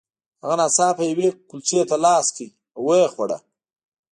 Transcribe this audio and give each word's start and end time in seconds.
هغه 0.41 0.55
ناڅاپه 0.59 1.03
یوې 1.11 1.27
کلچې 1.49 1.79
ته 1.89 1.95
لاس 2.03 2.27
کړ 2.35 2.47
او 2.75 2.81
ویې 2.85 3.07
خوړه 3.13 3.37